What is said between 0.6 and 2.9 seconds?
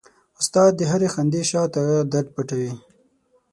د هرې خندې شاته درد پټوي.